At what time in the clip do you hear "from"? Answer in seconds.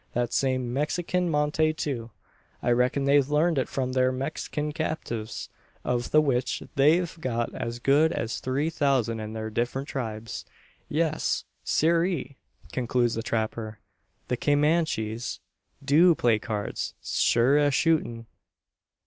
3.69-3.93